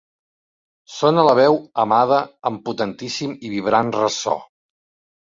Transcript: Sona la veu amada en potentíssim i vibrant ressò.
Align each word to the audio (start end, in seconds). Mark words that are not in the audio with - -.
Sona 0.93 1.25
la 1.27 1.35
veu 1.39 1.57
amada 1.83 2.17
en 2.51 2.57
potentíssim 2.71 3.37
i 3.49 3.53
vibrant 3.53 3.93
ressò. 3.99 4.35